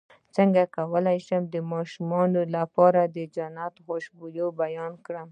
[0.35, 4.25] څنګه کولی شم د ماشومانو لپاره د جنت خوشبو
[4.61, 5.27] بیان کړم